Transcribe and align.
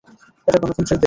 এটা 0.47 0.57
গণতন্ত্রের 0.61 0.87
দেয়াল। 0.89 0.99